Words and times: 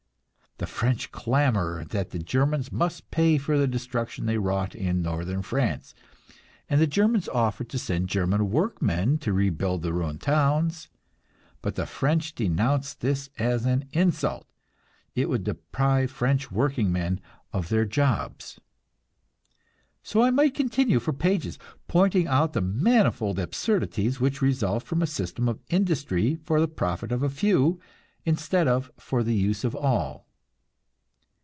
The 0.57 0.67
French 0.67 1.11
clamor 1.11 1.85
that 1.85 2.11
the 2.11 2.19
Germans 2.19 2.71
must 2.71 3.09
pay 3.09 3.39
for 3.39 3.57
the 3.57 3.65
destruction 3.65 4.27
they 4.27 4.37
wrought 4.37 4.75
in 4.75 5.01
Northern 5.01 5.41
France, 5.41 5.95
and 6.69 6.79
the 6.79 6.85
Germans 6.85 7.27
offer 7.27 7.63
to 7.63 7.79
send 7.79 8.09
German 8.09 8.47
workmen 8.51 9.17
to 9.19 9.33
rebuild 9.33 9.81
the 9.81 9.91
ruined 9.91 10.21
towns; 10.21 10.87
but 11.63 11.73
the 11.73 11.87
French 11.87 12.35
denounce 12.35 12.93
this 12.93 13.31
as 13.39 13.65
an 13.65 13.89
insult 13.93 14.45
it 15.15 15.29
would 15.29 15.43
deprive 15.43 16.11
French 16.11 16.51
workingmen 16.51 17.19
of 17.51 17.69
their 17.69 17.85
jobs! 17.85 18.59
So 20.03 20.21
I 20.21 20.29
might 20.29 20.53
continue 20.53 20.99
for 20.99 21.11
pages, 21.11 21.57
pointing 21.87 22.27
out 22.27 22.53
the 22.53 22.61
manifold 22.61 23.39
absurdities 23.39 24.19
which 24.19 24.43
result 24.43 24.83
from 24.83 25.01
a 25.01 25.07
system 25.07 25.49
of 25.49 25.63
industry 25.69 26.35
for 26.35 26.59
the 26.61 26.67
profit 26.67 27.11
of 27.11 27.23
a 27.23 27.29
few, 27.31 27.79
instead 28.25 28.67
of 28.67 28.91
for 28.99 29.23
the 29.23 29.33
use 29.35 29.63
of 29.63 29.73
all. 29.75 30.27